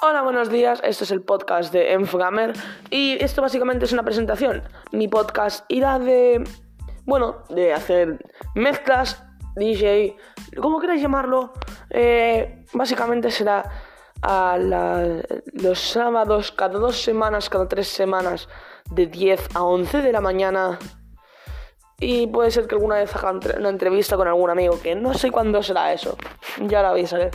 Hola, 0.00 0.22
buenos 0.22 0.48
días. 0.48 0.80
Este 0.84 1.02
es 1.02 1.10
el 1.10 1.22
podcast 1.22 1.72
de 1.72 1.92
Enfogamer 1.92 2.52
y 2.88 3.20
esto 3.20 3.42
básicamente 3.42 3.84
es 3.84 3.92
una 3.92 4.04
presentación. 4.04 4.62
Mi 4.92 5.08
podcast 5.08 5.64
irá 5.68 5.98
de, 5.98 6.44
bueno, 7.04 7.42
de 7.48 7.72
hacer 7.72 8.24
mezclas, 8.54 9.24
DJ, 9.56 10.16
como 10.62 10.78
queráis 10.78 11.02
llamarlo. 11.02 11.52
Eh, 11.90 12.64
básicamente 12.74 13.32
será 13.32 13.64
a 14.22 14.56
los 14.56 15.80
sábados, 15.80 16.52
cada 16.52 16.78
dos 16.78 17.02
semanas, 17.02 17.50
cada 17.50 17.66
tres 17.66 17.88
semanas, 17.88 18.48
de 18.92 19.06
10 19.06 19.56
a 19.56 19.64
11 19.64 20.00
de 20.00 20.12
la 20.12 20.20
mañana. 20.20 20.78
Y 21.98 22.28
puede 22.28 22.52
ser 22.52 22.68
que 22.68 22.76
alguna 22.76 22.94
vez 22.94 23.16
haga 23.16 23.32
una 23.58 23.68
entrevista 23.68 24.16
con 24.16 24.28
algún 24.28 24.48
amigo, 24.48 24.78
que 24.80 24.94
no 24.94 25.12
sé 25.14 25.32
cuándo 25.32 25.60
será 25.64 25.92
eso. 25.92 26.16
Ya 26.60 26.82
la 26.82 26.92
vais 26.92 27.12
a 27.12 27.18
ver. 27.18 27.30